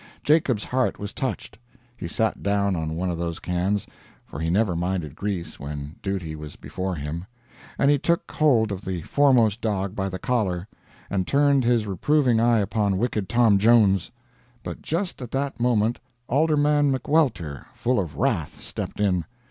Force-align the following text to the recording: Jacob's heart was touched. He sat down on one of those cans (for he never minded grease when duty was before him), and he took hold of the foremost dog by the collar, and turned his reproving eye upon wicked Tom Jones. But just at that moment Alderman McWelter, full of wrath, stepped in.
Jacob's 0.23 0.63
heart 0.63 0.97
was 0.97 1.13
touched. 1.13 1.59
He 1.95 2.07
sat 2.07 2.41
down 2.41 2.75
on 2.75 2.95
one 2.95 3.11
of 3.11 3.19
those 3.19 3.37
cans 3.37 3.85
(for 4.25 4.39
he 4.39 4.49
never 4.49 4.75
minded 4.75 5.15
grease 5.15 5.59
when 5.59 5.95
duty 6.01 6.35
was 6.35 6.55
before 6.55 6.95
him), 6.95 7.25
and 7.77 7.91
he 7.91 7.99
took 7.99 8.31
hold 8.31 8.71
of 8.71 8.83
the 8.83 9.03
foremost 9.03 9.61
dog 9.61 9.95
by 9.95 10.09
the 10.09 10.17
collar, 10.17 10.67
and 11.11 11.27
turned 11.27 11.63
his 11.63 11.85
reproving 11.85 12.39
eye 12.39 12.61
upon 12.61 12.97
wicked 12.97 13.29
Tom 13.29 13.59
Jones. 13.59 14.09
But 14.63 14.81
just 14.81 15.21
at 15.21 15.29
that 15.29 15.59
moment 15.59 15.99
Alderman 16.27 16.91
McWelter, 16.91 17.65
full 17.75 17.99
of 17.99 18.15
wrath, 18.17 18.59
stepped 18.59 18.99
in. 18.99 19.23